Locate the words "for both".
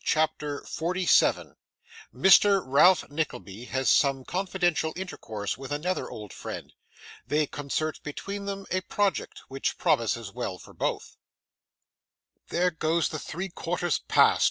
10.57-11.17